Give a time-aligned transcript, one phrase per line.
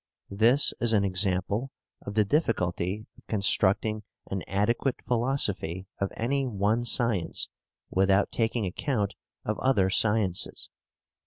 [0.31, 1.69] This is an example
[2.07, 7.49] of the difficulty of constructing an adequate philosophy of any one science
[7.91, 9.13] without taking account
[9.45, 10.71] of other sciences.